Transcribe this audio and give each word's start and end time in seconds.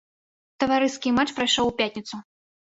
Таварыскі 0.63 1.13
матч 1.17 1.35
прайшоў 1.41 1.71
у 1.73 1.75
пятніцу. 1.83 2.15